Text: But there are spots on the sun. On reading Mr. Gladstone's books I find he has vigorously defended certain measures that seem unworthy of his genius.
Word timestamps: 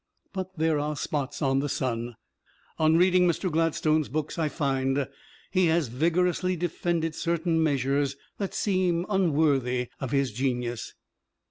But 0.33 0.57
there 0.57 0.79
are 0.79 0.95
spots 0.95 1.43
on 1.43 1.59
the 1.59 1.69
sun. 1.69 2.15
On 2.79 2.97
reading 2.97 3.27
Mr. 3.27 3.51
Gladstone's 3.51 4.09
books 4.09 4.39
I 4.39 4.49
find 4.49 5.07
he 5.51 5.67
has 5.67 5.89
vigorously 5.89 6.55
defended 6.55 7.13
certain 7.13 7.61
measures 7.61 8.15
that 8.39 8.55
seem 8.55 9.05
unworthy 9.09 9.89
of 9.99 10.09
his 10.09 10.31
genius. 10.31 10.95